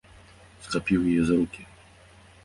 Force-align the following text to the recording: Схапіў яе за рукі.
Схапіў 0.67 1.03
яе 1.11 1.21
за 1.27 1.37
рукі. 1.41 1.67